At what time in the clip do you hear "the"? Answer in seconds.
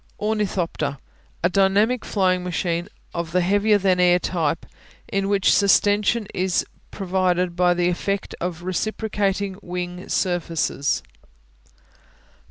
3.33-3.41, 7.75-7.87